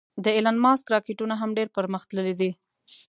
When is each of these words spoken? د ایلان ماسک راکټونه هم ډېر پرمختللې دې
د 0.23 0.25
ایلان 0.35 0.57
ماسک 0.65 0.85
راکټونه 0.93 1.33
هم 1.41 1.49
ډېر 1.57 1.67
پرمختللې 1.77 2.33
دې 2.39 2.51